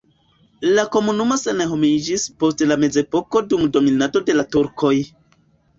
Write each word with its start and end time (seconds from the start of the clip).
La 0.77 0.85
komunumo 0.95 1.37
senhomiĝis 1.41 2.25
post 2.41 2.67
la 2.73 2.79
mezepoko 2.87 3.47
dum 3.53 3.71
dominado 3.79 4.27
de 4.31 4.41
la 4.41 4.51
turkoj. 4.57 4.97